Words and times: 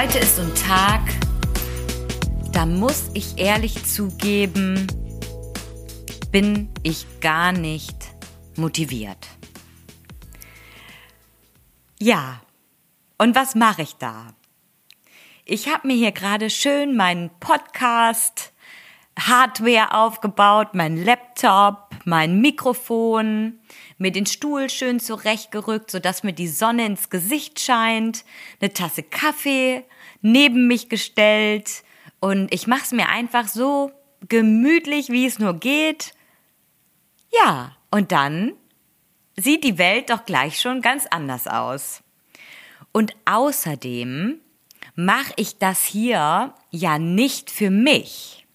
Heute 0.00 0.18
ist 0.18 0.36
so 0.36 0.42
ein 0.42 0.54
Tag, 0.54 1.00
da 2.52 2.66
muss 2.66 3.10
ich 3.14 3.36
ehrlich 3.36 3.84
zugeben, 3.84 4.86
bin 6.30 6.68
ich 6.84 7.04
gar 7.20 7.50
nicht 7.50 7.96
motiviert. 8.54 9.26
Ja, 11.98 12.40
und 13.18 13.34
was 13.34 13.56
mache 13.56 13.82
ich 13.82 13.96
da? 13.96 14.34
Ich 15.44 15.66
habe 15.66 15.88
mir 15.88 15.96
hier 15.96 16.12
gerade 16.12 16.48
schön 16.48 16.94
meinen 16.94 17.30
Podcast, 17.40 18.52
Hardware 19.18 19.94
aufgebaut, 19.94 20.74
mein 20.74 20.96
Laptop, 20.96 21.90
mein 22.04 22.40
Mikrofon, 22.40 23.58
mir 23.98 24.12
den 24.12 24.26
Stuhl 24.26 24.70
schön 24.70 25.00
zurechtgerückt, 25.00 25.90
sodass 25.90 26.22
mir 26.22 26.32
die 26.32 26.48
Sonne 26.48 26.86
ins 26.86 27.10
Gesicht 27.10 27.60
scheint, 27.60 28.24
eine 28.60 28.72
Tasse 28.72 29.02
Kaffee 29.02 29.84
neben 30.22 30.66
mich 30.66 30.88
gestellt 30.88 31.82
und 32.20 32.52
ich 32.52 32.66
mache 32.66 32.82
es 32.84 32.92
mir 32.92 33.08
einfach 33.08 33.48
so 33.48 33.92
gemütlich, 34.28 35.10
wie 35.10 35.26
es 35.26 35.38
nur 35.38 35.54
geht. 35.54 36.12
Ja, 37.32 37.76
und 37.90 38.12
dann 38.12 38.52
sieht 39.36 39.64
die 39.64 39.78
Welt 39.78 40.10
doch 40.10 40.24
gleich 40.24 40.60
schon 40.60 40.80
ganz 40.80 41.06
anders 41.06 41.46
aus. 41.46 42.02
Und 42.92 43.14
außerdem 43.26 44.40
mache 44.94 45.32
ich 45.36 45.58
das 45.58 45.84
hier 45.84 46.54
ja 46.70 46.98
nicht 46.98 47.50
für 47.50 47.70
mich. 47.70 48.46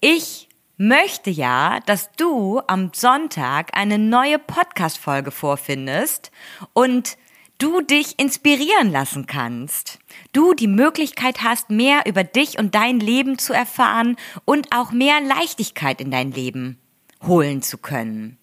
Ich 0.00 0.47
möchte 0.78 1.28
ja, 1.28 1.80
dass 1.86 2.12
du 2.12 2.62
am 2.68 2.92
Sonntag 2.94 3.76
eine 3.76 3.98
neue 3.98 4.38
Podcast-Folge 4.38 5.32
vorfindest 5.32 6.30
und 6.72 7.18
du 7.58 7.80
dich 7.80 8.18
inspirieren 8.20 8.92
lassen 8.92 9.26
kannst. 9.26 9.98
Du 10.32 10.54
die 10.54 10.68
Möglichkeit 10.68 11.42
hast, 11.42 11.70
mehr 11.70 12.06
über 12.06 12.22
dich 12.22 12.58
und 12.58 12.76
dein 12.76 13.00
Leben 13.00 13.38
zu 13.38 13.52
erfahren 13.52 14.16
und 14.44 14.68
auch 14.72 14.92
mehr 14.92 15.20
Leichtigkeit 15.20 16.00
in 16.00 16.12
dein 16.12 16.30
Leben 16.30 16.78
holen 17.26 17.60
zu 17.60 17.78
können. 17.78 18.38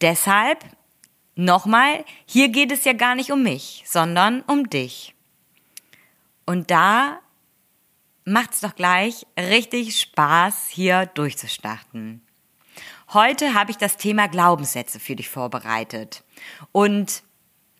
Deshalb 0.00 0.64
nochmal, 1.36 2.04
hier 2.26 2.48
geht 2.48 2.72
es 2.72 2.84
ja 2.84 2.94
gar 2.94 3.14
nicht 3.14 3.30
um 3.30 3.44
mich, 3.44 3.84
sondern 3.86 4.42
um 4.42 4.68
dich. 4.68 5.14
Und 6.46 6.72
da 6.72 7.20
macht's 8.26 8.60
doch 8.60 8.74
gleich 8.74 9.26
richtig 9.38 9.98
Spaß, 9.98 10.68
hier 10.68 11.06
durchzustarten. 11.06 12.20
Heute 13.14 13.54
habe 13.54 13.70
ich 13.70 13.78
das 13.78 13.96
Thema 13.96 14.26
Glaubenssätze 14.26 14.98
für 14.98 15.14
dich 15.14 15.28
vorbereitet. 15.28 16.24
Und 16.72 17.22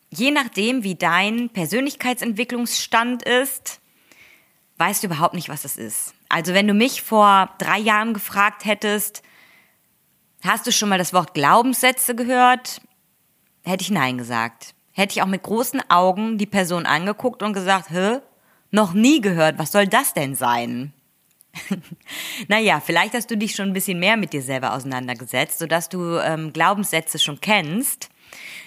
je 0.08 0.30
nachdem, 0.30 0.84
wie 0.84 0.94
dein 0.94 1.50
Persönlichkeitsentwicklungsstand 1.50 3.24
ist, 3.24 3.80
weißt 4.78 5.02
du 5.02 5.08
überhaupt 5.08 5.34
nicht, 5.34 5.48
was 5.48 5.64
es 5.64 5.76
ist. 5.76 6.14
Also 6.28 6.54
wenn 6.54 6.68
du 6.68 6.74
mich 6.74 7.02
vor 7.02 7.50
drei 7.58 7.78
Jahren 7.78 8.14
gefragt 8.14 8.64
hättest, 8.64 9.22
hast 10.44 10.66
du 10.66 10.72
schon 10.72 10.88
mal 10.88 10.98
das 10.98 11.12
Wort 11.12 11.34
Glaubenssätze 11.34 12.14
gehört? 12.14 12.80
Hätte 13.64 13.82
ich 13.82 13.90
Nein 13.90 14.16
gesagt. 14.16 14.74
Hätte 14.92 15.12
ich 15.12 15.22
auch 15.22 15.26
mit 15.26 15.42
großen 15.42 15.90
Augen 15.90 16.38
die 16.38 16.46
Person 16.46 16.86
angeguckt 16.86 17.42
und 17.42 17.52
gesagt, 17.52 17.90
hä, 17.90 18.20
noch 18.70 18.92
nie 18.92 19.20
gehört. 19.20 19.58
Was 19.58 19.72
soll 19.72 19.86
das 19.86 20.14
denn 20.14 20.34
sein? 20.34 20.92
naja, 22.48 22.80
vielleicht 22.80 23.14
hast 23.14 23.30
du 23.30 23.36
dich 23.36 23.54
schon 23.54 23.68
ein 23.68 23.74
bisschen 23.74 23.98
mehr 23.98 24.16
mit 24.16 24.32
dir 24.32 24.42
selber 24.42 24.74
auseinandergesetzt, 24.74 25.58
sodass 25.58 25.88
du 25.88 26.18
ähm, 26.18 26.52
Glaubenssätze 26.52 27.18
schon 27.18 27.40
kennst. 27.40 28.10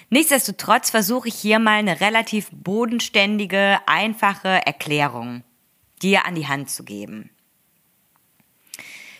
Nichtsdestotrotz 0.08 0.90
versuche 0.90 1.28
ich 1.28 1.36
hier 1.36 1.58
mal 1.58 1.78
eine 1.78 2.00
relativ 2.00 2.48
bodenständige, 2.50 3.78
einfache 3.86 4.66
Erklärung 4.66 5.44
dir 6.02 6.26
an 6.26 6.34
die 6.34 6.48
Hand 6.48 6.70
zu 6.70 6.82
geben. 6.82 7.30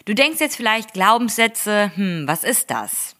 Du 0.07 0.15
denkst 0.15 0.41
jetzt 0.41 0.57
vielleicht 0.57 0.95
Glaubenssätze, 0.95 1.93
hm, 1.95 2.27
was 2.27 2.43
ist 2.43 2.71
das? 2.71 3.15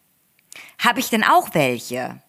Habe 0.79 1.01
ich 1.01 1.11
denn 1.11 1.23
auch 1.23 1.51
welche? 1.53 2.23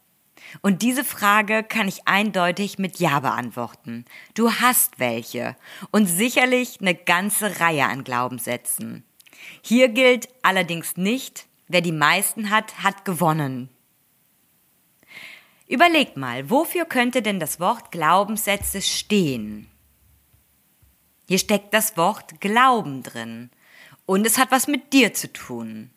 Und 0.62 0.82
diese 0.82 1.04
Frage 1.04 1.64
kann 1.64 1.88
ich 1.88 2.08
eindeutig 2.08 2.78
mit 2.78 3.00
Ja 3.00 3.20
beantworten. 3.22 4.06
Du 4.34 4.52
hast 4.52 5.00
welche 5.00 5.56
und 5.92 6.08
sicherlich 6.08 6.82
eine 6.82 6.96
ganze 6.96 7.60
Reihe 7.60 7.86
an 7.86 8.04
Glaubenssätzen. 8.04 9.04
Hier 9.62 9.90
gilt 9.90 10.28
allerdings 10.42 10.98
nicht, 10.98 11.48
wer 11.68 11.82
die 11.82 11.92
meisten 11.92 12.50
hat, 12.50 12.84
hat 12.84 13.06
gewonnen. 13.06 13.70
Überleg 15.68 16.18
mal, 16.18 16.50
wofür 16.50 16.86
könnte 16.86 17.22
denn 17.22 17.40
das 17.40 17.60
Wort 17.60 17.92
Glaubenssätze 17.92 18.82
stehen? 18.82 19.68
Hier 21.28 21.40
steckt 21.40 21.74
das 21.74 21.96
Wort 21.96 22.42
Glauben 22.42 23.04
drin 23.04 23.52
und 24.06 24.28
es 24.28 24.38
hat 24.38 24.52
was 24.52 24.68
mit 24.68 24.92
dir 24.92 25.14
zu 25.14 25.32
tun. 25.32 25.92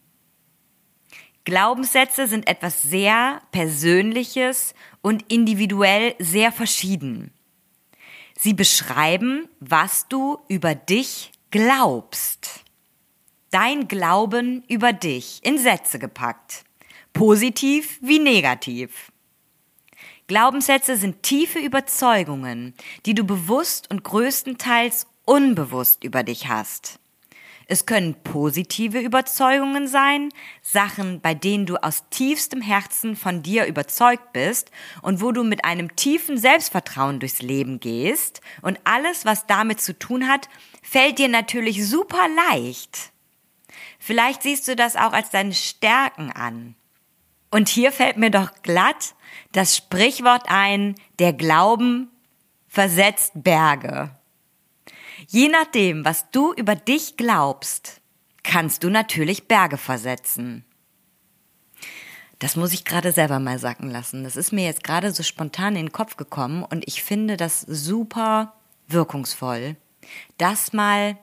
Glaubenssätze 1.45 2.27
sind 2.27 2.49
etwas 2.49 2.83
sehr 2.83 3.43
Persönliches 3.53 4.75
und 5.03 5.31
individuell 5.31 6.15
sehr 6.19 6.53
verschieden. 6.53 7.33
Sie 8.37 8.55
beschreiben, 8.55 9.49
was 9.61 10.09
du 10.09 10.39
über 10.49 10.75
dich 10.75 11.33
glaubst. 11.51 12.65
Dein 13.51 13.89
Glauben 13.89 14.65
über 14.69 14.93
dich 14.93 15.41
in 15.45 15.59
Sätze 15.59 15.99
gepackt. 15.99 16.65
Positiv 17.13 17.99
wie 18.01 18.19
negativ. 18.19 19.13
Glaubenssätze 20.27 20.97
sind 20.97 21.23
tiefe 21.23 21.59
Überzeugungen, 21.59 22.75
die 23.05 23.15
du 23.15 23.25
bewusst 23.25 23.91
und 23.91 24.03
größtenteils 24.03 25.07
unbewusst 25.27 26.03
über 26.03 26.23
dich 26.23 26.49
hast. 26.49 26.99
Es 27.67 27.87
können 27.87 28.15
positive 28.23 29.01
Überzeugungen 29.01 29.89
sein, 29.89 30.29
Sachen, 30.63 31.21
bei 31.21 31.35
denen 31.35 31.67
du 31.67 31.77
aus 31.77 32.05
tiefstem 32.11 32.61
Herzen 32.61 33.17
von 33.17 33.43
dir 33.43 33.67
überzeugt 33.67 34.33
bist 34.33 34.71
und 35.03 35.23
wo 35.23 35.33
du 35.33 35.45
mit 35.45 35.65
einem 35.65 35.97
tiefen 35.97 36.37
Selbstvertrauen 36.37 37.21
durchs 37.21 37.41
Leben 37.41 37.81
gehst 37.81 38.41
und 38.61 38.79
alles, 38.85 39.25
was 39.25 39.47
damit 39.47 39.81
zu 39.81 39.99
tun 39.99 40.29
hat, 40.29 40.49
fällt 40.83 41.19
dir 41.19 41.29
natürlich 41.29 41.87
super 41.89 42.27
leicht. 42.51 43.13
Vielleicht 43.99 44.43
siehst 44.43 44.69
du 44.69 44.77
das 44.77 44.97
auch 44.97 45.13
als 45.13 45.31
deine 45.31 45.55
Stärken 45.55 46.31
an. 46.31 46.75
Und 47.51 47.69
hier 47.69 47.93
fällt 47.93 48.17
mir 48.17 48.31
doch 48.31 48.51
glatt 48.63 49.15
das 49.53 49.77
Sprichwort 49.77 50.45
ein, 50.49 50.97
der 51.19 51.33
Glauben 51.33 52.11
versetzt 52.69 53.33
Berge. 53.35 54.11
Je 55.35 55.49
nachdem, 55.49 56.05
was 56.05 56.31
du 56.31 56.53
über 56.53 56.77
dich 56.77 57.17
glaubst, 57.17 58.01
kannst 58.45 58.85
du 58.85 58.89
natürlich 58.89 59.49
Berge 59.49 59.79
versetzen. 59.79 60.65
Das 62.39 62.55
muss 62.55 62.73
ich 62.73 62.85
gerade 62.85 63.11
selber 63.11 63.41
mal 63.41 63.59
sacken 63.59 63.91
lassen. 63.91 64.23
Das 64.23 64.37
ist 64.37 64.53
mir 64.53 64.65
jetzt 64.65 64.85
gerade 64.85 65.11
so 65.11 65.25
spontan 65.25 65.75
in 65.75 65.87
den 65.87 65.93
Kopf 65.93 66.17
gekommen 66.17 66.63
und 66.63 66.87
ich 66.87 67.03
finde 67.03 67.37
das 67.37 67.63
super 67.63 68.55
wirkungsvoll, 68.87 69.75
das 70.39 70.73
mal 70.73 71.19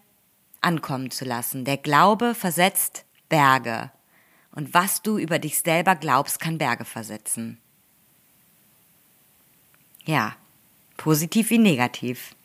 ankommen 0.59 1.09
zu 1.09 1.23
lassen. 1.23 1.63
Der 1.63 1.77
Glaube 1.77 2.35
versetzt 2.35 3.05
Berge. 3.29 3.91
Und 4.53 4.73
was 4.73 5.01
du 5.01 5.19
über 5.19 5.39
dich 5.39 5.59
selber 5.59 5.95
glaubst, 5.95 6.41
kann 6.41 6.57
Berge 6.57 6.83
versetzen. 6.83 7.61
Ja, 10.03 10.35
positiv 10.97 11.49
wie 11.49 11.59
negativ. 11.59 12.35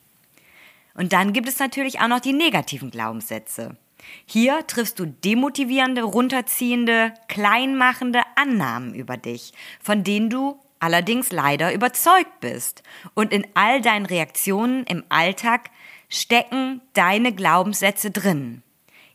Und 0.97 1.13
dann 1.13 1.33
gibt 1.33 1.49
es 1.49 1.59
natürlich 1.59 2.01
auch 2.01 2.09
noch 2.09 2.21
die 2.21 2.33
negativen 2.33 2.91
Glaubenssätze. 2.91 3.77
Hier 4.25 4.67
triffst 4.67 4.99
du 4.99 5.07
demotivierende, 5.07 6.03
runterziehende, 6.03 7.13
kleinmachende 7.29 8.21
Annahmen 8.37 8.95
über 8.95 9.17
dich, 9.17 9.53
von 9.81 10.05
denen 10.05 10.31
du 10.31 10.61
allerdings 10.79 11.33
leider 11.33 11.73
überzeugt 11.73 12.41
bist. 12.41 12.83
Und 13.15 13.33
in 13.33 13.47
all 13.55 13.81
deinen 13.81 14.07
Reaktionen 14.07 14.85
im 14.85 15.05
Alltag 15.09 15.71
stecken 16.09 16.81
deine 16.93 17.33
Glaubenssätze 17.33 18.11
drin. 18.11 18.63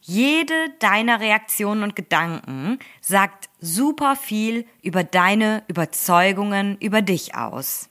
Jede 0.02 0.54
deiner 0.80 1.20
Reaktionen 1.20 1.84
und 1.84 1.96
Gedanken 1.96 2.80
sagt 3.02 3.50
super 3.60 4.16
viel 4.16 4.66
über 4.82 5.04
deine 5.04 5.64
Überzeugungen 5.68 6.78
über 6.80 7.04
dich 7.04 7.36
aus. 7.36 7.91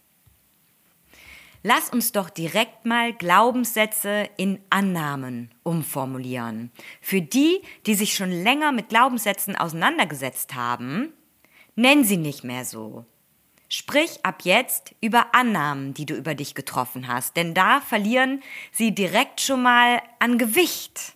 Lass 1.63 1.91
uns 1.91 2.13
doch 2.13 2.31
direkt 2.31 2.87
mal 2.87 3.13
Glaubenssätze 3.13 4.31
in 4.39 4.61
Annahmen 4.71 5.51
umformulieren. 5.63 6.71
Für 7.03 7.21
die, 7.21 7.61
die 7.85 7.95
sich 7.95 8.15
schon 8.15 8.31
länger 8.31 8.73
mit 8.73 8.89
Glaubenssätzen 8.89 9.57
auseinandergesetzt 9.57 10.55
haben, 10.55 11.13
nenn 11.77 12.05
sie 12.05 12.17
nicht 12.17 12.45
mehr 12.45 12.65
so. 12.65 13.05
Sprich 13.69 14.25
ab 14.25 14.43
jetzt 14.45 14.95
über 15.01 15.35
Annahmen, 15.35 15.93
die 15.93 16.07
du 16.07 16.15
über 16.15 16.35
dich 16.35 16.55
getroffen 16.55 17.09
hast, 17.09 17.37
denn 17.37 17.53
da 17.55 17.81
verlieren 17.81 18.43
sie 18.73 18.95
direkt 18.95 19.41
schon 19.41 19.63
mal 19.63 20.03
an 20.19 20.39
Gewicht. 20.39 21.15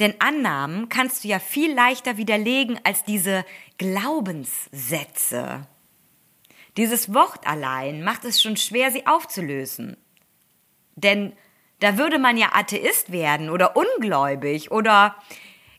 Denn 0.00 0.14
Annahmen 0.20 0.88
kannst 0.88 1.24
du 1.24 1.28
ja 1.28 1.38
viel 1.40 1.74
leichter 1.74 2.16
widerlegen 2.16 2.80
als 2.84 3.04
diese 3.04 3.44
Glaubenssätze. 3.76 5.66
Dieses 6.76 7.12
Wort 7.12 7.46
allein 7.46 8.02
macht 8.02 8.24
es 8.24 8.40
schon 8.40 8.56
schwer, 8.56 8.90
sie 8.90 9.06
aufzulösen. 9.06 9.96
Denn 10.94 11.32
da 11.80 11.98
würde 11.98 12.18
man 12.18 12.36
ja 12.36 12.50
Atheist 12.52 13.12
werden 13.12 13.50
oder 13.50 13.76
ungläubig 13.76 14.70
oder 14.70 15.16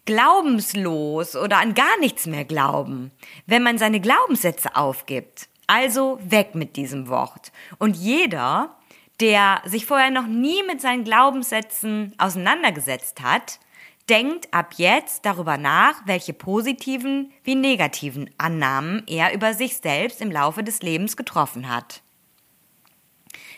glaubenslos 0.06 1.36
oder 1.36 1.58
an 1.58 1.74
gar 1.74 1.98
nichts 2.00 2.28
mehr 2.28 2.46
glauben, 2.46 3.12
wenn 3.46 3.64
man 3.64 3.78
seine 3.78 4.02
Glaubenssätze 4.02 4.76
aufgibt. 4.76 5.48
Also 5.66 6.20
weg 6.22 6.56
mit 6.56 6.76
diesem 6.76 7.08
Wort. 7.08 7.52
Und 7.80 7.96
jeder, 7.96 8.76
der 9.22 9.62
sich 9.66 9.86
vorher 9.86 10.12
noch 10.12 10.28
nie 10.28 10.62
mit 10.68 10.82
seinen 10.82 11.06
Glaubenssätzen 11.06 12.14
auseinandergesetzt 12.18 13.22
hat, 13.22 13.60
denkt 14.10 14.54
ab 14.54 14.74
jetzt 14.78 15.26
darüber 15.26 15.58
nach, 15.58 15.96
welche 16.06 16.34
positiven 16.34 17.32
wie 17.44 17.56
negativen 17.56 18.30
Annahmen 18.38 19.04
er 19.08 19.34
über 19.34 19.54
sich 19.54 19.78
selbst 19.78 20.22
im 20.22 20.32
Laufe 20.32 20.64
des 20.64 20.82
Lebens 20.82 21.16
getroffen 21.16 21.70
hat. 21.70 22.02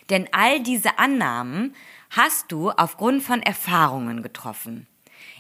Denn 0.10 0.30
all 0.32 0.62
diese 0.62 1.00
Annahmen 1.00 1.76
hast 2.12 2.52
du 2.52 2.70
aufgrund 2.70 3.24
von 3.24 3.42
Erfahrungen 3.42 4.22
getroffen. 4.22 4.88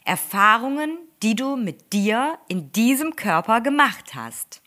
Erfahrungen, 0.03 0.97
die 1.21 1.35
du 1.35 1.55
mit 1.55 1.93
dir 1.93 2.37
in 2.47 2.71
diesem 2.71 3.15
Körper 3.15 3.61
gemacht 3.61 4.15
hast. 4.15 4.61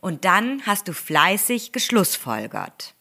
Und 0.00 0.24
dann 0.24 0.64
hast 0.66 0.88
du 0.88 0.92
fleißig 0.92 1.72
geschlussfolgert. 1.72 2.94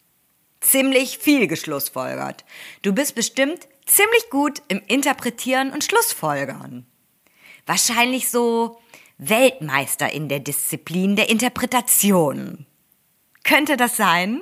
Ziemlich 0.59 1.19
viel 1.19 1.47
geschlussfolgert. 1.47 2.43
Du 2.81 2.93
bist 2.93 3.13
bestimmt 3.13 3.67
ziemlich 3.87 4.29
gut 4.29 4.61
im 4.67 4.81
Interpretieren 4.87 5.71
und 5.71 5.83
Schlussfolgern. 5.83 6.85
Wahrscheinlich 7.65 8.29
so 8.29 8.79
Weltmeister 9.17 10.11
in 10.11 10.29
der 10.29 10.39
Disziplin 10.39 11.15
der 11.15 11.29
Interpretation. 11.29 12.65
Könnte 13.43 13.77
das 13.77 13.97
sein? 13.97 14.41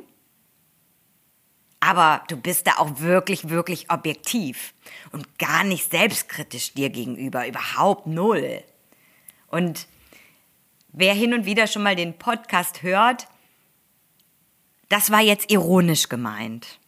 Aber 1.80 2.24
du 2.28 2.38
bist 2.38 2.68
da 2.68 2.78
auch 2.78 3.00
wirklich, 3.00 3.50
wirklich 3.50 3.92
objektiv 3.92 4.74
und 5.12 5.38
gar 5.38 5.64
nicht 5.64 5.92
selbstkritisch 5.92 6.74
dir 6.74 6.90
gegenüber, 6.90 7.48
überhaupt 7.48 8.08
null. 8.08 8.64
Und 9.48 9.88
wer 10.92 11.14
hin 11.14 11.34
und 11.34 11.46
wieder 11.46 11.68
schon 11.68 11.84
mal 11.84 11.96
den 11.96 12.18
Podcast 12.18 12.82
hört, 12.82 13.28
das 14.90 15.12
war 15.12 15.22
jetzt 15.22 15.52
ironisch 15.52 16.10
gemeint. 16.10 16.80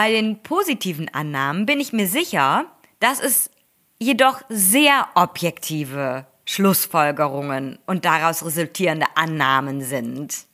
Bei 0.00 0.12
den 0.12 0.44
positiven 0.44 1.08
Annahmen 1.08 1.66
bin 1.66 1.80
ich 1.80 1.92
mir 1.92 2.06
sicher, 2.06 2.66
dass 3.00 3.18
es 3.18 3.50
jedoch 3.98 4.42
sehr 4.48 5.08
objektive 5.16 6.24
Schlussfolgerungen 6.44 7.80
und 7.84 8.04
daraus 8.04 8.44
resultierende 8.44 9.06
Annahmen 9.16 9.82
sind. 9.82 10.46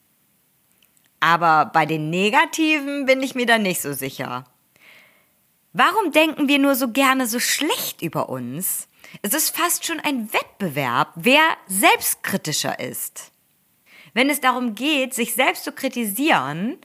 Aber 1.20 1.66
bei 1.66 1.84
den 1.84 2.08
negativen 2.08 3.04
bin 3.04 3.22
ich 3.22 3.34
mir 3.34 3.44
da 3.44 3.58
nicht 3.58 3.82
so 3.82 3.92
sicher. 3.92 4.46
Warum 5.74 6.10
denken 6.10 6.48
wir 6.48 6.58
nur 6.58 6.74
so 6.74 6.88
gerne 6.88 7.26
so 7.26 7.38
schlecht 7.38 8.00
über 8.00 8.30
uns? 8.30 8.88
Es 9.20 9.34
ist 9.34 9.54
fast 9.54 9.84
schon 9.84 10.00
ein 10.00 10.32
Wettbewerb, 10.32 11.12
wer 11.16 11.42
selbstkritischer 11.66 12.80
ist. 12.80 13.30
Wenn 14.14 14.30
es 14.30 14.40
darum 14.40 14.74
geht, 14.74 15.12
sich 15.12 15.34
selbst 15.34 15.64
zu 15.64 15.72
kritisieren, 15.72 16.78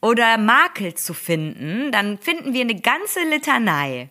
oder 0.00 0.38
Makel 0.38 0.94
zu 0.94 1.14
finden, 1.14 1.92
dann 1.92 2.18
finden 2.18 2.52
wir 2.52 2.62
eine 2.62 2.80
ganze 2.80 3.22
Litanei. 3.28 4.08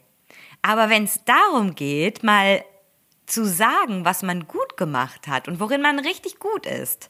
Aber 0.62 0.90
wenn 0.90 1.06
es 1.06 1.24
darum 1.26 1.76
geht, 1.76 2.24
mal 2.24 2.64
zu 3.26 3.46
sagen, 3.46 4.06
was 4.06 4.24
man 4.24 4.48
gut 4.48 4.78
gemacht 4.78 5.28
hat 5.28 5.48
und 5.48 5.60
worin 5.60 5.82
man 5.82 6.00
richtig 6.00 6.40
gut 6.40 6.66
ist, 6.66 7.10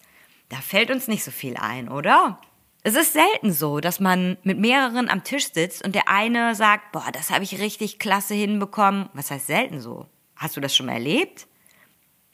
da 0.50 0.58
fällt 0.58 0.92
uns 0.92 1.08
nicht 1.08 1.24
so 1.24 1.32
viel 1.32 1.58
ein, 1.58 1.90
oder? 1.90 2.40
Es 2.82 2.96
ist 2.96 3.14
selten 3.14 3.52
so, 3.52 3.80
dass 3.80 4.00
man 4.00 4.38
mit 4.44 4.58
mehreren 4.58 5.10
am 5.10 5.24
Tisch 5.24 5.52
sitzt 5.52 5.84
und 5.84 5.96
der 5.96 6.08
eine 6.08 6.56
sagt, 6.56 6.92
boah, 6.92 7.08
das 7.12 7.30
habe 7.30 7.44
ich 7.44 7.60
richtig 7.60 8.00
klasse 8.00 8.34
hinbekommen. 8.34 9.10
Was 9.14 9.32
heißt 9.32 9.48
selten 9.48 9.82
so? 9.82 10.08
Hast 10.36 10.56
du 10.56 10.62
das 10.62 10.76
schon 10.76 10.86
mal 10.86 10.94
erlebt? 10.94 11.48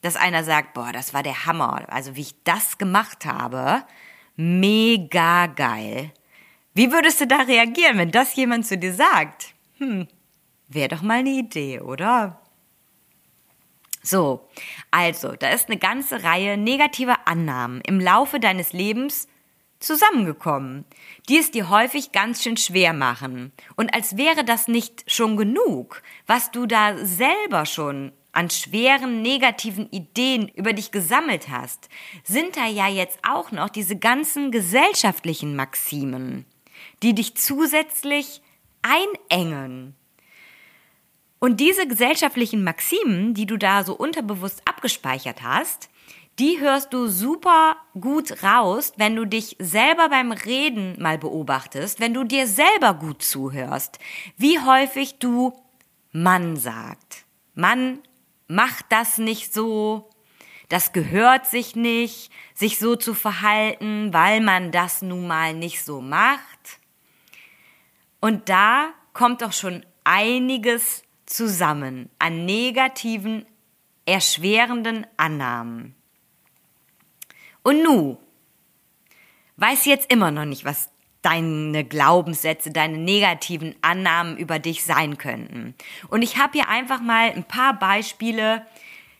Dass 0.01 0.15
einer 0.15 0.43
sagt, 0.43 0.75
boah, 0.75 0.91
das 0.91 1.15
war 1.15 1.23
der 1.23 1.47
Hammer. 1.47 1.85
Also 1.87 2.15
wie 2.15 2.21
ich 2.21 2.43
das 2.43 2.77
gemacht 2.77 3.25
habe, 3.25 3.83
mega 4.35 5.47
geil. 5.47 6.11
Wie 6.77 6.91
würdest 6.91 7.21
du 7.21 7.25
da 7.25 7.37
reagieren, 7.37 7.97
wenn 7.97 8.11
das 8.11 8.35
jemand 8.35 8.67
zu 8.67 8.77
dir 8.77 8.93
sagt? 8.93 9.53
Hm, 9.77 10.09
wäre 10.67 10.89
doch 10.89 11.01
mal 11.01 11.19
eine 11.19 11.29
Idee, 11.29 11.79
oder? 11.79 12.41
So, 14.03 14.49
also, 14.91 15.37
da 15.37 15.51
ist 15.51 15.69
eine 15.69 15.79
ganze 15.79 16.23
Reihe 16.23 16.57
negativer 16.57 17.29
Annahmen 17.29 17.79
im 17.87 18.01
Laufe 18.01 18.41
deines 18.41 18.73
Lebens 18.73 19.29
zusammengekommen, 19.79 20.83
die 21.29 21.37
es 21.37 21.49
dir 21.49 21.69
häufig 21.69 22.11
ganz 22.11 22.43
schön 22.43 22.57
schwer 22.57 22.91
machen. 22.91 23.53
Und 23.77 23.93
als 23.93 24.17
wäre 24.17 24.43
das 24.43 24.67
nicht 24.67 25.09
schon 25.09 25.37
genug, 25.37 26.03
was 26.27 26.51
du 26.51 26.65
da 26.65 26.97
selber 26.97 27.65
schon 27.65 28.11
an 28.33 28.49
schweren 28.49 29.21
negativen 29.21 29.89
Ideen 29.91 30.49
über 30.49 30.73
dich 30.73 30.91
gesammelt 30.91 31.47
hast, 31.47 31.87
sind 32.25 32.57
da 32.57 32.67
ja 32.67 32.89
jetzt 32.89 33.19
auch 33.23 33.53
noch 33.53 33.69
diese 33.69 33.95
ganzen 33.95 34.51
gesellschaftlichen 34.51 35.55
Maximen 35.55 36.45
die 37.05 37.13
dich 37.13 37.35
zusätzlich 37.35 38.41
einengen. 38.81 39.95
Und 41.37 41.59
diese 41.59 41.87
gesellschaftlichen 41.87 42.63
Maximen, 42.63 43.35
die 43.35 43.45
du 43.45 43.57
da 43.57 43.83
so 43.83 43.93
unterbewusst 43.93 44.63
abgespeichert 44.67 45.43
hast, 45.43 45.89
die 46.39 46.59
hörst 46.59 46.93
du 46.93 47.07
super 47.07 47.77
gut 47.99 48.41
raus, 48.41 48.93
wenn 48.97 49.15
du 49.15 49.25
dich 49.25 49.55
selber 49.59 50.09
beim 50.09 50.31
Reden 50.31 50.99
mal 50.99 51.19
beobachtest, 51.19 51.99
wenn 51.99 52.15
du 52.15 52.23
dir 52.23 52.47
selber 52.47 52.95
gut 52.95 53.21
zuhörst, 53.21 53.99
wie 54.35 54.59
häufig 54.59 55.19
du 55.19 55.53
Mann 56.11 56.57
sagt. 56.57 57.25
Mann, 57.53 57.99
mach 58.47 58.81
das 58.89 59.19
nicht 59.19 59.53
so, 59.53 60.09
das 60.69 60.91
gehört 60.91 61.45
sich 61.45 61.75
nicht, 61.75 62.31
sich 62.55 62.79
so 62.79 62.95
zu 62.95 63.13
verhalten, 63.13 64.11
weil 64.11 64.41
man 64.41 64.71
das 64.71 65.03
nun 65.03 65.27
mal 65.27 65.53
nicht 65.53 65.83
so 65.83 66.01
macht. 66.01 66.54
Und 68.25 68.49
da 68.49 68.91
kommt 69.13 69.43
doch 69.43 69.53
schon 69.53 69.85
einiges 70.03 71.03
zusammen 71.27 72.09
an 72.17 72.43
negativen, 72.43 73.45
erschwerenden 74.07 75.05
Annahmen. 75.15 75.93
Und 77.61 77.83
nu, 77.83 78.17
weiß 79.57 79.85
jetzt 79.85 80.11
immer 80.11 80.31
noch 80.31 80.45
nicht, 80.45 80.65
was 80.65 80.89
deine 81.21 81.85
Glaubenssätze, 81.85 82.71
deine 82.71 82.97
negativen 82.97 83.75
Annahmen 83.83 84.37
über 84.37 84.57
dich 84.57 84.83
sein 84.83 85.19
könnten. 85.19 85.75
Und 86.09 86.23
ich 86.23 86.37
habe 86.37 86.53
hier 86.53 86.67
einfach 86.67 87.01
mal 87.01 87.29
ein 87.29 87.43
paar 87.43 87.77
Beispiele 87.77 88.65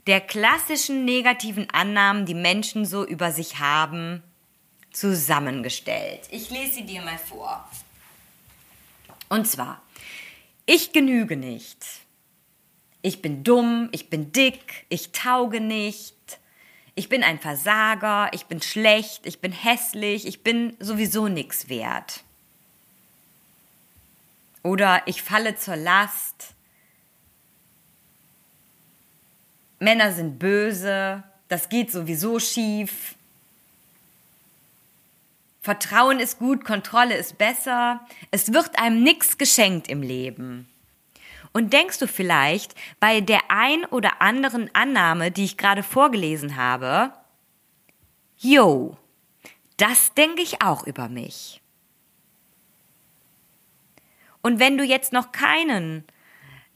der 0.07 0.19
klassischen 0.19 1.05
negativen 1.05 1.69
Annahmen, 1.69 2.25
die 2.25 2.33
Menschen 2.33 2.87
so 2.87 3.05
über 3.05 3.31
sich 3.31 3.59
haben, 3.59 4.23
zusammengestellt. 4.91 6.21
Ich 6.31 6.49
lese 6.49 6.73
sie 6.73 6.85
dir 6.87 7.03
mal 7.03 7.19
vor. 7.19 7.69
Und 9.29 9.47
zwar, 9.47 9.81
ich 10.65 10.93
genüge 10.93 11.37
nicht. 11.37 11.83
Ich 13.01 13.21
bin 13.21 13.43
dumm, 13.43 13.89
ich 13.91 14.09
bin 14.09 14.31
dick, 14.31 14.85
ich 14.89 15.11
tauge 15.11 15.61
nicht. 15.61 16.15
Ich 16.95 17.09
bin 17.09 17.23
ein 17.23 17.39
Versager, 17.39 18.29
ich 18.33 18.45
bin 18.45 18.61
schlecht, 18.61 19.25
ich 19.25 19.39
bin 19.39 19.51
hässlich, 19.51 20.25
ich 20.25 20.43
bin 20.43 20.75
sowieso 20.79 21.27
nichts 21.27 21.67
wert. 21.67 22.23
Oder 24.63 25.03
ich 25.05 25.21
falle 25.21 25.55
zur 25.57 25.75
Last. 25.75 26.55
Männer 29.79 30.13
sind 30.13 30.39
böse, 30.39 31.23
das 31.49 31.69
geht 31.69 31.91
sowieso 31.91 32.39
schief. 32.39 33.15
Vertrauen 35.65 36.19
ist 36.19 36.37
gut, 36.37 36.63
Kontrolle 36.63 37.15
ist 37.15 37.39
besser. 37.39 38.05
Es 38.29 38.53
wird 38.53 38.77
einem 38.77 39.01
nichts 39.01 39.39
geschenkt 39.39 39.87
im 39.87 40.03
Leben. 40.03 40.69
Und 41.53 41.73
denkst 41.73 41.97
du 41.97 42.07
vielleicht 42.07 42.75
bei 42.99 43.19
der 43.19 43.39
ein 43.49 43.83
oder 43.85 44.21
anderen 44.21 44.69
Annahme, 44.75 45.31
die 45.31 45.43
ich 45.43 45.57
gerade 45.57 45.81
vorgelesen 45.81 46.55
habe, 46.55 47.13
yo, 48.37 48.95
das 49.77 50.13
denke 50.13 50.43
ich 50.43 50.61
auch 50.61 50.85
über 50.85 51.09
mich. 51.09 51.63
Und 54.43 54.59
wenn 54.59 54.77
du 54.77 54.83
jetzt 54.83 55.13
noch 55.13 55.31
keinen, 55.31 56.03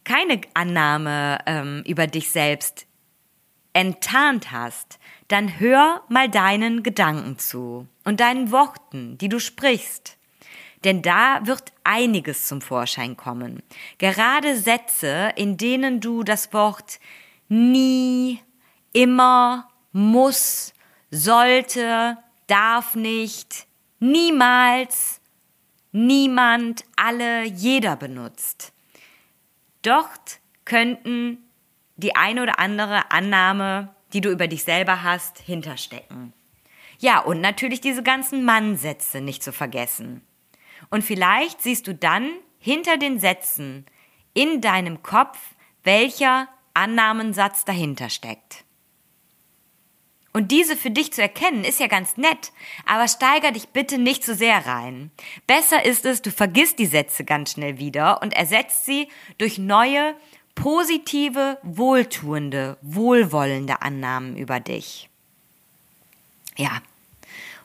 keine 0.04 0.42
Annahme 0.56 1.38
ähm, 1.46 1.84
über 1.86 2.08
dich 2.08 2.32
selbst 2.32 2.88
enttarnt 3.74 4.52
hast, 4.52 4.98
dann 5.30 5.60
hör 5.60 6.04
mal 6.10 6.28
deinen 6.28 6.84
Gedanken 6.84 7.38
zu 7.38 7.88
und 8.04 8.20
deinen 8.20 8.52
Worten, 8.52 9.18
die 9.18 9.30
du 9.30 9.40
sprichst. 9.40 10.18
Denn 10.84 11.02
da 11.02 11.46
wird 11.46 11.72
einiges 11.84 12.48
zum 12.48 12.62
Vorschein 12.62 13.16
kommen. 13.16 13.62
Gerade 13.98 14.58
Sätze, 14.58 15.32
in 15.36 15.58
denen 15.58 16.00
du 16.00 16.24
das 16.24 16.52
Wort 16.54 17.00
nie, 17.48 18.42
immer, 18.92 19.70
muss, 19.92 20.74
sollte, 21.12 22.18
darf 22.48 22.96
nicht, 22.96 23.68
niemals, 24.00 25.22
niemand, 25.92 26.86
alle, 26.96 27.44
jeder 27.44 27.96
benutzt. 27.96 28.74
Dort 29.82 30.40
könnten 30.66 31.50
die 31.98 32.16
eine 32.16 32.44
oder 32.44 32.60
andere 32.60 33.12
Annahme, 33.12 33.94
die 34.14 34.22
du 34.22 34.30
über 34.30 34.48
dich 34.48 34.64
selber 34.64 35.04
hast, 35.04 35.40
hinterstecken. 35.40 36.34
Ja, 37.00 37.20
und 37.20 37.42
natürlich 37.42 37.82
diese 37.82 38.04
ganzen 38.04 38.44
Mannsätze 38.44 39.22
nicht 39.22 39.44
zu 39.44 39.54
vergessen. 39.54 40.22
Und 40.90 41.04
vielleicht 41.04 41.62
siehst 41.62 41.88
du 41.88 41.96
dann 41.96 42.30
hinter 42.58 42.98
den 42.98 43.20
Sätzen 43.20 43.86
in 44.34 44.62
deinem 44.62 45.02
Kopf, 45.02 45.38
welcher 45.84 46.48
Annahmensatz 46.74 47.66
dahinter 47.66 48.10
steckt. 48.10 48.66
Und 50.32 50.52
diese 50.52 50.78
für 50.78 50.92
dich 50.92 51.12
zu 51.12 51.22
erkennen, 51.22 51.64
ist 51.64 51.80
ja 51.80 51.88
ganz 51.88 52.16
nett, 52.16 52.52
aber 52.86 53.08
steiger 53.08 53.52
dich 53.52 53.70
bitte 53.70 53.98
nicht 53.98 54.24
zu 54.24 54.36
sehr 54.36 54.66
rein. 54.68 55.12
Besser 55.48 55.84
ist 55.84 56.06
es, 56.06 56.22
du 56.22 56.32
vergisst 56.32 56.78
die 56.78 56.86
Sätze 56.86 57.26
ganz 57.26 57.54
schnell 57.54 57.80
wieder 57.80 58.22
und 58.22 58.34
ersetzt 58.34 58.86
sie 58.86 59.10
durch 59.40 59.58
neue, 59.58 60.16
positive, 60.60 61.58
wohltuende, 61.64 62.78
wohlwollende 62.82 63.82
Annahmen 63.82 64.36
über 64.36 64.60
dich. 64.60 65.10
Ja, 66.58 66.82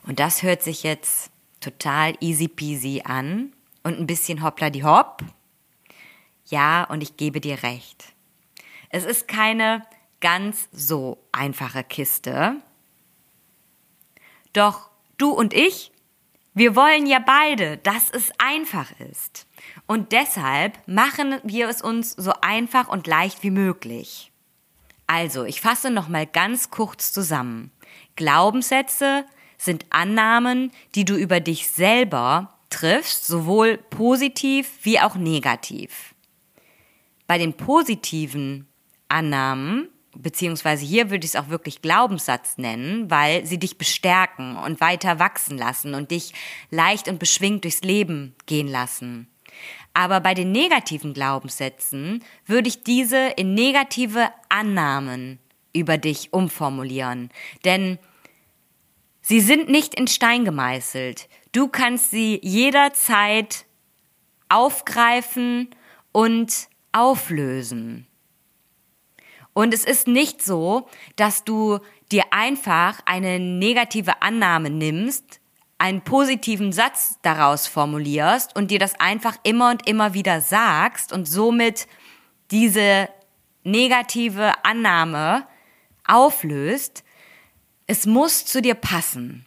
und 0.07 0.19
das 0.19 0.43
hört 0.43 0.63
sich 0.63 0.83
jetzt 0.83 1.29
total 1.59 2.15
easy 2.21 2.47
peasy 2.47 3.01
an 3.03 3.51
und 3.83 3.99
ein 3.99 4.07
bisschen 4.07 4.41
hoppla 4.41 4.69
die 4.69 4.85
hopp. 4.85 5.23
Ja, 6.45 6.85
und 6.85 7.03
ich 7.03 7.17
gebe 7.17 7.41
dir 7.41 7.63
recht. 7.63 8.13
Es 8.89 9.03
ist 9.03 9.27
keine 9.27 9.85
ganz 10.21 10.69
so 10.71 11.17
einfache 11.33 11.83
Kiste. 11.83 12.55
Doch 14.53 14.89
du 15.17 15.31
und 15.31 15.53
ich, 15.53 15.91
wir 16.55 16.75
wollen 16.75 17.05
ja 17.05 17.19
beide, 17.19 17.77
dass 17.77 18.09
es 18.09 18.31
einfach 18.37 18.89
ist. 19.11 19.45
Und 19.87 20.13
deshalb 20.13 20.79
machen 20.87 21.35
wir 21.43 21.67
es 21.67 21.81
uns 21.81 22.11
so 22.11 22.31
einfach 22.41 22.87
und 22.87 23.07
leicht 23.07 23.43
wie 23.43 23.51
möglich. 23.51 24.31
Also, 25.05 25.43
ich 25.43 25.61
fasse 25.61 25.91
noch 25.91 26.07
mal 26.07 26.25
ganz 26.25 26.71
kurz 26.71 27.11
zusammen. 27.11 27.71
Glaubenssätze 28.15 29.25
sind 29.57 29.85
Annahmen, 29.89 30.71
die 30.95 31.05
du 31.05 31.15
über 31.15 31.41
dich 31.41 31.67
selber 31.67 32.57
triffst, 32.69 33.27
sowohl 33.27 33.77
positiv 33.77 34.79
wie 34.83 34.99
auch 34.99 35.15
negativ. 35.15 36.15
Bei 37.27 37.37
den 37.37 37.53
positiven 37.53 38.67
Annahmen, 39.09 39.89
beziehungsweise 40.15 40.85
hier 40.85 41.09
würde 41.09 41.25
ich 41.25 41.33
es 41.33 41.35
auch 41.35 41.49
wirklich 41.49 41.81
Glaubenssatz 41.81 42.57
nennen, 42.57 43.09
weil 43.09 43.45
sie 43.45 43.59
dich 43.59 43.77
bestärken 43.77 44.57
und 44.57 44.81
weiter 44.81 45.19
wachsen 45.19 45.57
lassen 45.57 45.93
und 45.93 46.11
dich 46.11 46.33
leicht 46.71 47.07
und 47.07 47.19
beschwingt 47.19 47.63
durchs 47.63 47.81
Leben 47.81 48.35
gehen 48.45 48.67
lassen. 48.67 49.27
Aber 49.93 50.19
bei 50.19 50.33
den 50.33 50.51
negativen 50.51 51.13
Glaubenssätzen 51.13 52.23
würde 52.45 52.67
ich 52.67 52.83
diese 52.83 53.29
in 53.37 53.53
negative 53.53 54.29
Annahmen 54.49 55.39
über 55.73 55.97
dich 55.97 56.33
umformulieren. 56.33 57.29
Denn 57.63 57.97
sie 59.21 59.39
sind 59.39 59.69
nicht 59.69 59.95
in 59.95 60.07
Stein 60.07 60.43
gemeißelt. 60.43 61.29
Du 61.53 61.69
kannst 61.69 62.11
sie 62.11 62.39
jederzeit 62.43 63.65
aufgreifen 64.49 65.69
und 66.11 66.67
auflösen. 66.91 68.07
Und 69.55 69.73
es 69.73 69.85
ist 69.85 70.07
nicht 70.09 70.43
so, 70.43 70.85
dass 71.15 71.45
du 71.45 71.79
dir 72.11 72.25
einfach 72.31 72.99
eine 73.05 73.39
negative 73.39 74.21
Annahme 74.21 74.69
nimmst, 74.69 75.39
einen 75.77 76.01
positiven 76.01 76.73
Satz 76.73 77.19
daraus 77.21 77.65
formulierst 77.65 78.53
und 78.53 78.69
dir 78.69 78.79
das 78.79 78.99
einfach 78.99 79.37
immer 79.43 79.71
und 79.71 79.87
immer 79.87 80.13
wieder 80.13 80.41
sagst 80.41 81.13
und 81.13 81.25
somit 81.25 81.87
diese 82.51 83.07
negative 83.63 84.65
Annahme 84.65 85.47
auflöst. 86.05 87.05
Es 87.87 88.05
muss 88.05 88.45
zu 88.45 88.61
dir 88.61 88.75
passen. 88.75 89.45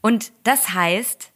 Und 0.00 0.32
das 0.44 0.70
heißt, 0.70 1.30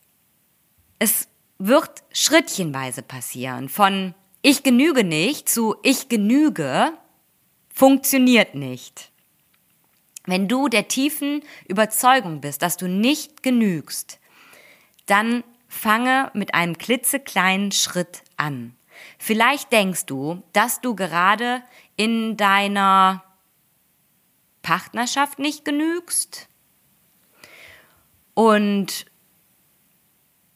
es 0.99 1.29
wird 1.59 2.03
schrittchenweise 2.13 3.03
passieren 3.03 3.69
von 3.69 4.15
ich 4.49 4.62
genüge 4.62 5.03
nicht 5.03 5.49
zu 5.49 5.75
ich 5.83 6.09
genüge 6.09 6.93
funktioniert 7.75 8.55
nicht. 8.55 9.11
Wenn 10.25 10.47
du 10.47 10.69
der 10.69 10.87
tiefen 10.87 11.43
Überzeugung 11.67 12.41
bist, 12.41 12.62
dass 12.62 12.76
du 12.76 12.87
nicht 12.87 13.43
genügst, 13.43 14.21
dann 15.07 15.43
fange 15.67 16.31
mit 16.33 16.55
einem 16.55 16.79
klitzekleinen 16.79 17.73
Schritt 17.73 18.23
an. 18.37 18.76
Vielleicht 19.19 19.73
denkst 19.73 20.07
du, 20.07 20.45
dass 20.53 20.81
du 20.81 20.95
gerade 20.95 21.61
in 21.97 22.37
deiner 22.37 23.25
Partnerschaft 24.62 25.41
nicht 25.41 25.65
genügst 25.65 26.47
und 28.35 29.07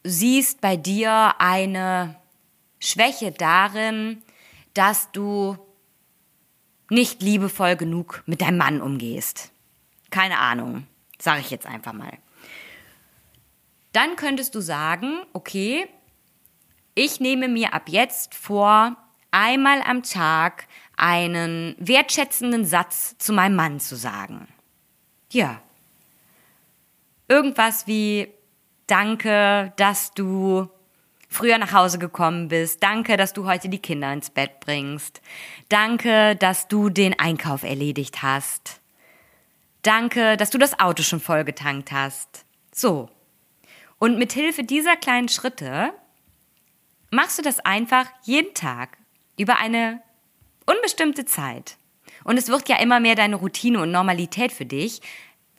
siehst 0.04 0.60
bei 0.60 0.76
dir 0.76 1.40
eine 1.40 2.19
Schwäche 2.80 3.30
darin, 3.30 4.22
dass 4.74 5.12
du 5.12 5.58
nicht 6.88 7.22
liebevoll 7.22 7.76
genug 7.76 8.22
mit 8.26 8.40
deinem 8.40 8.58
Mann 8.58 8.82
umgehst. 8.82 9.52
Keine 10.10 10.38
Ahnung, 10.38 10.86
sage 11.18 11.40
ich 11.40 11.50
jetzt 11.50 11.66
einfach 11.66 11.92
mal. 11.92 12.18
Dann 13.92 14.16
könntest 14.16 14.54
du 14.54 14.60
sagen, 14.60 15.22
okay, 15.32 15.88
ich 16.94 17.20
nehme 17.20 17.48
mir 17.48 17.74
ab 17.74 17.88
jetzt 17.88 18.34
vor, 18.34 18.96
einmal 19.30 19.82
am 19.82 20.02
Tag 20.02 20.66
einen 20.96 21.76
wertschätzenden 21.78 22.64
Satz 22.64 23.16
zu 23.18 23.32
meinem 23.32 23.56
Mann 23.56 23.80
zu 23.80 23.96
sagen. 23.96 24.48
Ja. 25.32 25.62
Irgendwas 27.28 27.86
wie 27.86 28.32
Danke, 28.86 29.72
dass 29.76 30.12
du 30.14 30.68
früher 31.30 31.56
nach 31.58 31.72
Hause 31.72 31.98
gekommen 31.98 32.48
bist. 32.48 32.82
Danke, 32.82 33.16
dass 33.16 33.32
du 33.32 33.46
heute 33.46 33.68
die 33.68 33.78
Kinder 33.78 34.12
ins 34.12 34.28
Bett 34.28 34.60
bringst. 34.60 35.22
Danke, 35.68 36.36
dass 36.36 36.68
du 36.68 36.90
den 36.90 37.18
Einkauf 37.18 37.62
erledigt 37.62 38.22
hast. 38.22 38.80
Danke, 39.82 40.36
dass 40.36 40.50
du 40.50 40.58
das 40.58 40.78
Auto 40.78 41.02
schon 41.02 41.20
voll 41.20 41.44
getankt 41.44 41.92
hast. 41.92 42.44
So. 42.74 43.08
Und 43.98 44.18
mit 44.18 44.32
Hilfe 44.32 44.64
dieser 44.64 44.96
kleinen 44.96 45.28
Schritte 45.28 45.92
machst 47.10 47.38
du 47.38 47.42
das 47.42 47.60
einfach 47.60 48.06
jeden 48.24 48.52
Tag 48.54 48.98
über 49.38 49.58
eine 49.58 50.02
unbestimmte 50.66 51.24
Zeit. 51.24 51.76
Und 52.24 52.38
es 52.38 52.48
wird 52.48 52.68
ja 52.68 52.76
immer 52.80 53.00
mehr 53.00 53.14
deine 53.14 53.36
Routine 53.36 53.80
und 53.80 53.92
Normalität 53.92 54.52
für 54.52 54.66
dich, 54.66 55.00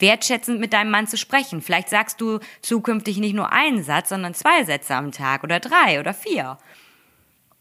wertschätzend 0.01 0.59
mit 0.59 0.73
deinem 0.73 0.91
Mann 0.91 1.07
zu 1.07 1.17
sprechen. 1.17 1.61
Vielleicht 1.61 1.89
sagst 1.89 2.19
du 2.19 2.39
zukünftig 2.61 3.17
nicht 3.17 3.35
nur 3.35 3.51
einen 3.51 3.83
Satz, 3.83 4.09
sondern 4.09 4.33
zwei 4.33 4.63
Sätze 4.63 4.95
am 4.95 5.11
Tag 5.11 5.43
oder 5.43 5.59
drei 5.59 5.99
oder 5.99 6.13
vier. 6.13 6.57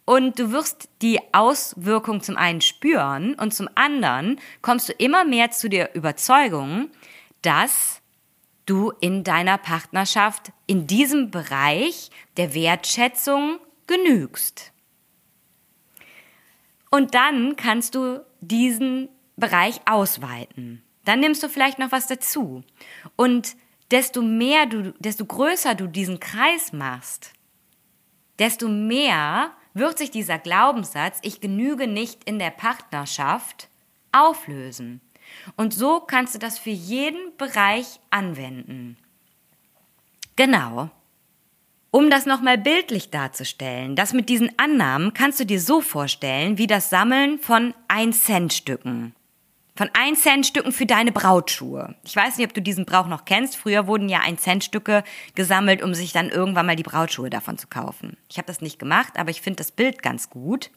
Und 0.04 0.38
du 0.38 0.50
wirst 0.50 0.88
die 1.02 1.20
Auswirkung 1.32 2.20
zum 2.20 2.36
einen 2.36 2.60
spüren 2.60 3.34
und 3.34 3.54
zum 3.54 3.68
anderen 3.76 4.40
kommst 4.60 4.88
du 4.88 4.92
immer 4.94 5.24
mehr 5.24 5.52
zu 5.52 5.68
der 5.68 5.94
Überzeugung, 5.94 6.90
dass 7.42 8.00
du 8.66 8.92
in 9.00 9.24
deiner 9.24 9.58
Partnerschaft 9.58 10.52
in 10.66 10.86
diesem 10.86 11.30
Bereich 11.30 12.10
der 12.36 12.54
Wertschätzung 12.54 13.58
genügst. 13.86 14.72
Und 16.90 17.14
dann 17.14 17.54
kannst 17.56 17.94
du 17.94 18.24
diesen 18.40 19.08
Bereich 19.36 19.80
ausweiten. 19.86 20.82
Dann 21.04 21.20
nimmst 21.20 21.42
du 21.42 21.48
vielleicht 21.48 21.78
noch 21.78 21.92
was 21.92 22.06
dazu. 22.06 22.62
Und 23.16 23.56
desto 23.90 24.22
mehr 24.22 24.66
du, 24.66 24.92
desto 24.98 25.24
größer 25.24 25.74
du 25.74 25.86
diesen 25.86 26.20
Kreis 26.20 26.72
machst, 26.72 27.32
desto 28.38 28.68
mehr 28.68 29.52
wird 29.74 29.98
sich 29.98 30.10
dieser 30.10 30.38
Glaubenssatz, 30.38 31.18
ich 31.22 31.40
genüge 31.40 31.86
nicht 31.86 32.24
in 32.24 32.38
der 32.38 32.50
Partnerschaft, 32.50 33.68
auflösen. 34.12 35.00
Und 35.56 35.72
so 35.72 36.00
kannst 36.00 36.34
du 36.34 36.38
das 36.38 36.58
für 36.58 36.70
jeden 36.70 37.36
Bereich 37.36 38.00
anwenden. 38.10 38.96
Genau. 40.36 40.90
Um 41.92 42.08
das 42.08 42.24
nochmal 42.24 42.56
bildlich 42.56 43.10
darzustellen, 43.10 43.96
das 43.96 44.12
mit 44.12 44.28
diesen 44.28 44.56
Annahmen 44.58 45.12
kannst 45.12 45.40
du 45.40 45.44
dir 45.44 45.60
so 45.60 45.80
vorstellen 45.80 46.56
wie 46.56 46.68
das 46.68 46.88
Sammeln 46.88 47.38
von 47.38 47.74
1 47.88 48.24
Cent 48.24 48.52
Stücken. 48.52 49.14
Von 49.76 49.88
1 49.92 50.22
Cent 50.22 50.46
Stücken 50.46 50.72
für 50.72 50.86
deine 50.86 51.12
Brautschuhe. 51.12 51.94
Ich 52.04 52.14
weiß 52.14 52.36
nicht, 52.36 52.46
ob 52.46 52.54
du 52.54 52.60
diesen 52.60 52.84
Brauch 52.84 53.06
noch 53.06 53.24
kennst. 53.24 53.56
Früher 53.56 53.86
wurden 53.86 54.08
ja 54.08 54.20
1 54.20 54.40
Cent 54.40 54.64
Stücke 54.64 55.04
gesammelt, 55.34 55.82
um 55.82 55.94
sich 55.94 56.12
dann 56.12 56.28
irgendwann 56.28 56.66
mal 56.66 56.76
die 56.76 56.82
Brautschuhe 56.82 57.30
davon 57.30 57.56
zu 57.56 57.66
kaufen. 57.66 58.16
Ich 58.28 58.36
habe 58.36 58.46
das 58.46 58.60
nicht 58.60 58.78
gemacht, 58.78 59.14
aber 59.16 59.30
ich 59.30 59.40
finde 59.40 59.58
das 59.58 59.72
Bild 59.72 60.02
ganz 60.02 60.28
gut. 60.28 60.70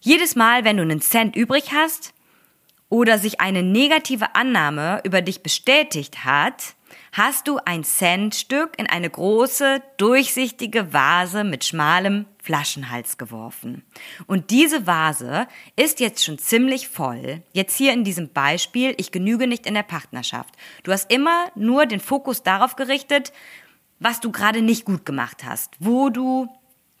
Jedes 0.00 0.36
Mal, 0.36 0.64
wenn 0.64 0.76
du 0.76 0.82
einen 0.82 1.00
Cent 1.00 1.34
übrig 1.36 1.72
hast 1.72 2.14
oder 2.88 3.18
sich 3.18 3.40
eine 3.40 3.62
negative 3.62 4.34
Annahme 4.34 5.00
über 5.04 5.20
dich 5.20 5.42
bestätigt 5.42 6.24
hat, 6.24 6.74
hast 7.12 7.48
du 7.48 7.58
ein 7.64 7.84
Centstück 7.84 8.78
in 8.78 8.86
eine 8.86 9.10
große, 9.10 9.82
durchsichtige 9.96 10.92
Vase 10.92 11.44
mit 11.44 11.64
schmalem 11.64 12.26
Flaschenhals 12.42 13.18
geworfen. 13.18 13.84
Und 14.26 14.50
diese 14.50 14.86
Vase 14.86 15.46
ist 15.76 16.00
jetzt 16.00 16.24
schon 16.24 16.38
ziemlich 16.38 16.88
voll. 16.88 17.42
Jetzt 17.52 17.76
hier 17.76 17.92
in 17.92 18.04
diesem 18.04 18.32
Beispiel, 18.32 18.94
ich 18.96 19.12
genüge 19.12 19.46
nicht 19.46 19.66
in 19.66 19.74
der 19.74 19.82
Partnerschaft. 19.82 20.54
Du 20.82 20.92
hast 20.92 21.12
immer 21.12 21.46
nur 21.54 21.86
den 21.86 22.00
Fokus 22.00 22.42
darauf 22.42 22.76
gerichtet, 22.76 23.32
was 24.00 24.20
du 24.20 24.30
gerade 24.30 24.62
nicht 24.62 24.84
gut 24.84 25.04
gemacht 25.04 25.44
hast, 25.44 25.74
wo 25.80 26.08
du 26.08 26.48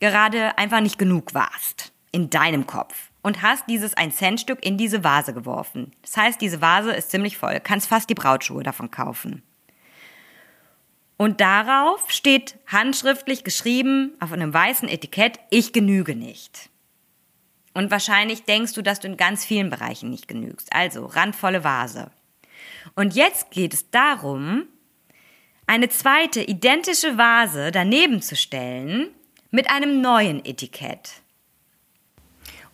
gerade 0.00 0.58
einfach 0.58 0.80
nicht 0.80 0.98
genug 0.98 1.34
warst 1.34 1.92
in 2.12 2.30
deinem 2.30 2.66
Kopf 2.66 3.10
und 3.22 3.42
hast 3.42 3.64
dieses 3.68 3.94
1 3.94 4.16
Cent 4.16 4.40
Stück 4.40 4.64
in 4.64 4.76
diese 4.78 5.04
Vase 5.04 5.34
geworfen. 5.34 5.92
Das 6.02 6.16
heißt, 6.16 6.40
diese 6.40 6.60
Vase 6.60 6.92
ist 6.92 7.10
ziemlich 7.10 7.36
voll, 7.36 7.60
kannst 7.60 7.88
fast 7.88 8.08
die 8.10 8.14
Brautschuhe 8.14 8.62
davon 8.62 8.90
kaufen. 8.90 9.42
Und 11.18 11.40
darauf 11.40 12.10
steht 12.10 12.54
handschriftlich 12.68 13.42
geschrieben 13.42 14.12
auf 14.20 14.32
einem 14.32 14.54
weißen 14.54 14.88
Etikett, 14.88 15.40
ich 15.50 15.72
genüge 15.72 16.14
nicht. 16.14 16.70
Und 17.74 17.90
wahrscheinlich 17.90 18.44
denkst 18.44 18.72
du, 18.74 18.82
dass 18.82 19.00
du 19.00 19.08
in 19.08 19.16
ganz 19.16 19.44
vielen 19.44 19.68
Bereichen 19.68 20.10
nicht 20.10 20.28
genügst. 20.28 20.72
Also 20.72 21.06
randvolle 21.06 21.64
Vase. 21.64 22.12
Und 22.94 23.14
jetzt 23.14 23.50
geht 23.50 23.74
es 23.74 23.90
darum, 23.90 24.66
eine 25.66 25.88
zweite 25.88 26.40
identische 26.40 27.18
Vase 27.18 27.72
daneben 27.72 28.22
zu 28.22 28.36
stellen 28.36 29.08
mit 29.50 29.70
einem 29.70 30.00
neuen 30.00 30.44
Etikett. 30.44 31.20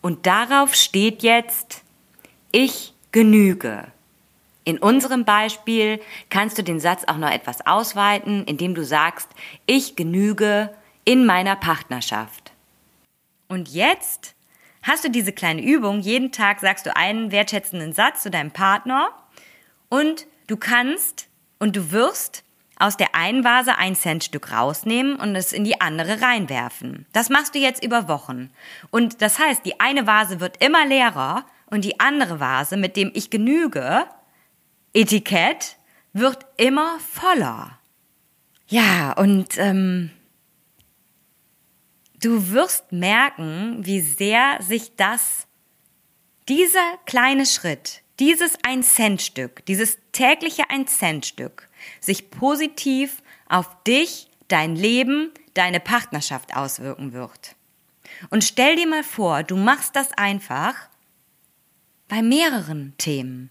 Und 0.01 0.27
darauf 0.27 0.75
steht 0.75 1.23
jetzt, 1.23 1.83
ich 2.51 2.93
genüge. 3.11 3.91
In 4.65 4.79
unserem 4.79 5.25
Beispiel 5.25 6.01
kannst 6.29 6.57
du 6.57 6.63
den 6.63 6.79
Satz 6.79 7.03
auch 7.05 7.17
noch 7.17 7.29
etwas 7.29 7.65
ausweiten, 7.65 8.43
indem 8.45 8.73
du 8.73 8.83
sagst, 8.83 9.29
ich 9.67 9.95
genüge 9.95 10.75
in 11.05 11.25
meiner 11.25 11.55
Partnerschaft. 11.55 12.51
Und 13.47 13.69
jetzt 13.69 14.33
hast 14.81 15.05
du 15.05 15.09
diese 15.09 15.31
kleine 15.31 15.61
Übung, 15.61 15.99
jeden 15.99 16.31
Tag 16.31 16.59
sagst 16.59 16.87
du 16.87 16.95
einen 16.95 17.31
wertschätzenden 17.31 17.93
Satz 17.93 18.23
zu 18.23 18.31
deinem 18.31 18.51
Partner 18.51 19.09
und 19.89 20.25
du 20.47 20.57
kannst 20.57 21.27
und 21.59 21.75
du 21.75 21.91
wirst 21.91 22.43
aus 22.77 22.97
der 22.97 23.13
einen 23.13 23.43
Vase 23.43 23.77
ein 23.77 23.95
Centstück 23.95 24.51
rausnehmen 24.51 25.15
und 25.15 25.35
es 25.35 25.53
in 25.53 25.63
die 25.63 25.79
andere 25.79 26.21
reinwerfen. 26.21 27.05
Das 27.13 27.29
machst 27.29 27.53
du 27.53 27.59
jetzt 27.59 27.83
über 27.83 28.07
Wochen. 28.07 28.49
Und 28.89 29.21
das 29.21 29.39
heißt, 29.39 29.63
die 29.63 29.79
eine 29.79 30.07
Vase 30.07 30.39
wird 30.39 30.63
immer 30.63 30.85
leerer 30.85 31.45
und 31.67 31.85
die 31.85 31.99
andere 31.99 32.39
Vase, 32.39 32.77
mit 32.77 32.97
dem 32.97 33.11
ich 33.13 33.29
genüge, 33.29 34.05
Etikett 34.95 35.75
wird 36.13 36.45
immer 36.55 36.99
voller. 37.01 37.77
Ja, 38.67 39.11
und 39.11 39.57
ähm, 39.57 40.09
du 42.21 42.49
wirst 42.51 42.93
merken, 42.93 43.85
wie 43.85 43.99
sehr 43.99 44.57
sich 44.61 44.95
das, 44.95 45.47
dieser 46.47 46.97
kleine 47.05 47.45
Schritt, 47.45 48.03
dieses 48.21 48.57
ein 48.63 48.83
Cent 48.83 49.21
Stück, 49.21 49.65
dieses 49.65 49.97
tägliche 50.13 50.69
ein 50.69 50.87
Cent 50.87 51.25
Stück, 51.25 51.67
sich 51.99 52.31
positiv 52.31 53.21
auf 53.49 53.83
dich, 53.83 54.29
dein 54.47 54.77
Leben, 54.77 55.31
deine 55.55 55.81
Partnerschaft 55.81 56.55
auswirken 56.55 57.11
wird. 57.11 57.57
Und 58.29 58.45
stell 58.45 58.77
dir 58.77 58.87
mal 58.87 59.03
vor, 59.03 59.43
du 59.43 59.57
machst 59.57 59.97
das 59.97 60.13
einfach 60.13 60.75
bei 62.07 62.21
mehreren 62.21 62.93
Themen. 62.97 63.49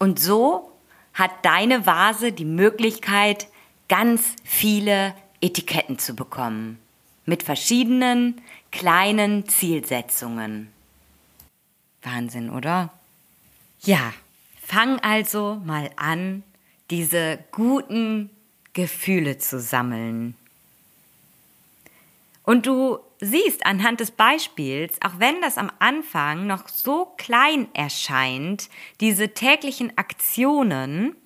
Und 0.00 0.18
so 0.18 0.72
hat 1.12 1.44
deine 1.44 1.84
Vase 1.84 2.32
die 2.32 2.46
Möglichkeit, 2.46 3.48
ganz 3.88 4.34
viele 4.42 5.14
Etiketten 5.42 5.98
zu 5.98 6.16
bekommen. 6.16 6.78
Mit 7.26 7.42
verschiedenen 7.42 8.40
kleinen 8.72 9.46
Zielsetzungen. 9.46 10.72
Wahnsinn, 12.02 12.48
oder? 12.48 12.90
Ja, 13.80 14.14
fang 14.62 14.98
also 15.00 15.60
mal 15.66 15.90
an, 15.96 16.44
diese 16.88 17.38
guten 17.52 18.30
Gefühle 18.72 19.36
zu 19.36 19.60
sammeln. 19.60 20.34
Und 22.42 22.66
du 22.66 22.98
siehst 23.20 23.66
anhand 23.66 24.00
des 24.00 24.10
Beispiels, 24.10 24.98
auch 25.04 25.18
wenn 25.18 25.40
das 25.40 25.58
am 25.58 25.70
Anfang 25.78 26.46
noch 26.46 26.68
so 26.68 27.06
klein 27.16 27.68
erscheint, 27.74 28.68
diese 29.00 29.34
täglichen 29.34 29.96
Aktionen, 29.96 31.16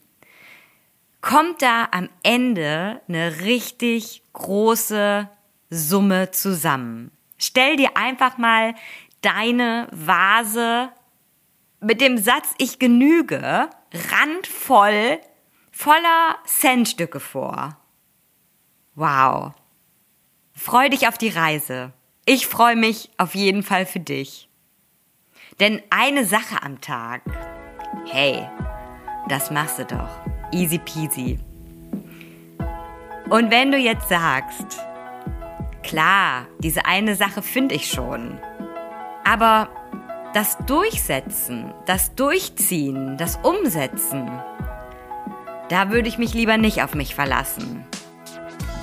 kommt 1.20 1.62
da 1.62 1.88
am 1.90 2.11
Ende 2.22 3.00
eine 3.09 3.40
richtig 3.40 4.22
große 4.35 5.29
Summe 5.70 6.31
zusammen. 6.33 7.11
Stell 7.38 7.77
dir 7.77 7.96
einfach 7.96 8.37
mal 8.37 8.74
deine 9.22 9.88
Vase 9.90 10.90
mit 11.81 12.00
dem 12.00 12.18
Satz 12.18 12.55
Ich 12.59 12.79
genüge 12.79 13.70
randvoll 14.11 15.20
voller 15.70 16.37
Centstücke 16.44 17.20
vor. 17.20 17.79
Wow. 18.94 19.53
Freu 20.57 20.88
dich 20.88 21.09
auf 21.09 21.19
die 21.19 21.31
Reise. 21.31 21.93
Ich 22.27 22.47
freue 22.47 22.77
mich 22.77 23.11
auf 23.19 23.35
jeden 23.35 23.64
Fall 23.64 23.87
für 23.87 23.99
dich. 23.99 24.49
Denn 25.59 25.83
eine 25.90 26.25
Sache 26.25 26.62
am 26.62 26.81
Tag, 26.81 27.23
hey, 28.11 28.49
das 29.29 29.51
machst 29.51 29.81
du 29.81 29.85
doch. 29.85 30.09
Easy 30.53 30.79
peasy. 30.79 31.38
Und 33.29 33.51
wenn 33.51 33.73
du 33.73 33.79
jetzt 33.79 34.09
sagst, 34.09 34.81
klar, 35.83 36.47
diese 36.61 36.87
eine 36.87 37.17
Sache 37.17 37.43
finde 37.43 37.75
ich 37.75 37.90
schon, 37.90 38.38
aber 39.25 39.69
das 40.35 40.57
Durchsetzen, 40.67 41.75
das 41.87 42.14
Durchziehen, 42.14 43.17
das 43.17 43.37
Umsetzen, 43.43 44.31
da 45.69 45.90
würde 45.90 46.09
ich 46.09 46.19
mich 46.19 46.33
lieber 46.33 46.59
nicht 46.59 46.83
auf 46.83 46.95
mich 46.95 47.14
verlassen. 47.14 47.85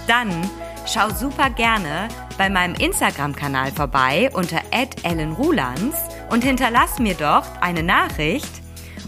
Dann 0.07 0.49
Schau 0.85 1.09
super 1.09 1.49
gerne 1.49 2.07
bei 2.37 2.49
meinem 2.49 2.75
Instagram-Kanal 2.75 3.71
vorbei 3.71 4.29
unter 4.33 4.61
@ellenrulands 5.03 5.97
und 6.29 6.43
hinterlass 6.43 6.99
mir 6.99 7.13
dort 7.13 7.47
eine 7.61 7.83
Nachricht 7.83 8.49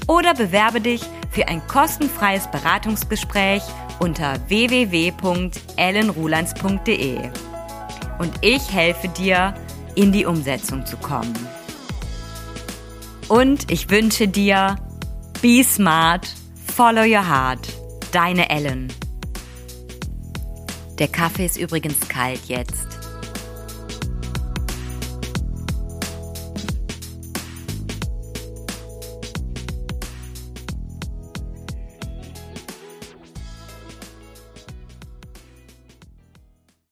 oder 0.07 0.33
bewerbe 0.33 0.79
dich 0.81 1.01
für 1.31 1.47
ein 1.47 1.65
kostenfreies 1.67 2.49
Beratungsgespräch 2.51 3.63
unter 3.99 4.35
www.ellenrulands.de. 4.47 7.17
Und 8.19 8.33
ich 8.41 8.71
helfe 8.71 9.07
dir, 9.09 9.55
in 9.95 10.11
die 10.11 10.25
Umsetzung 10.25 10.85
zu 10.85 10.97
kommen. 10.97 11.33
Und 13.27 13.71
ich 13.71 13.89
wünsche 13.89 14.27
dir, 14.27 14.75
be 15.41 15.63
smart, 15.63 16.27
follow 16.75 17.03
your 17.03 17.27
heart, 17.27 17.67
deine 18.11 18.49
Ellen. 18.49 18.91
Der 21.03 21.11
Kaffee 21.11 21.47
ist 21.47 21.57
übrigens 21.57 21.99
kalt 22.07 22.39
jetzt. 22.45 22.92